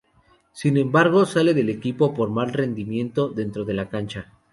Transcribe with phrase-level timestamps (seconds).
[0.51, 4.33] Sin embargo sale del equipo por mal rendimiento dentro de la cancha.